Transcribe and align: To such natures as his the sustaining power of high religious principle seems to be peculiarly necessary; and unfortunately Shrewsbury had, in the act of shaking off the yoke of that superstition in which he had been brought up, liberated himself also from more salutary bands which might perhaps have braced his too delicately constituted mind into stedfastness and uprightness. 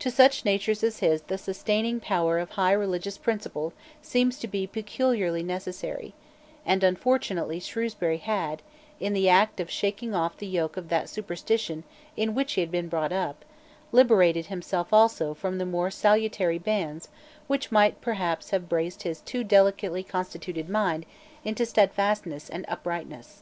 To 0.00 0.10
such 0.10 0.44
natures 0.44 0.84
as 0.84 0.98
his 0.98 1.22
the 1.22 1.38
sustaining 1.38 1.98
power 1.98 2.38
of 2.38 2.50
high 2.50 2.72
religious 2.74 3.16
principle 3.16 3.72
seems 4.02 4.38
to 4.40 4.46
be 4.46 4.66
peculiarly 4.66 5.42
necessary; 5.42 6.12
and 6.66 6.84
unfortunately 6.84 7.58
Shrewsbury 7.60 8.18
had, 8.18 8.60
in 9.00 9.14
the 9.14 9.30
act 9.30 9.58
of 9.58 9.70
shaking 9.70 10.14
off 10.14 10.36
the 10.36 10.46
yoke 10.46 10.76
of 10.76 10.90
that 10.90 11.08
superstition 11.08 11.84
in 12.18 12.34
which 12.34 12.52
he 12.52 12.60
had 12.60 12.70
been 12.70 12.90
brought 12.90 13.12
up, 13.12 13.46
liberated 13.92 14.44
himself 14.48 14.92
also 14.92 15.32
from 15.32 15.56
more 15.70 15.90
salutary 15.90 16.58
bands 16.58 17.08
which 17.46 17.72
might 17.72 18.02
perhaps 18.02 18.50
have 18.50 18.68
braced 18.68 19.04
his 19.04 19.22
too 19.22 19.42
delicately 19.42 20.02
constituted 20.02 20.68
mind 20.68 21.06
into 21.46 21.64
stedfastness 21.64 22.50
and 22.50 22.66
uprightness. 22.68 23.40